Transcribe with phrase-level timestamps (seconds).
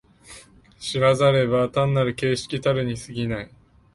[0.79, 3.51] 然らざれば単なる形式たるに過ぎない。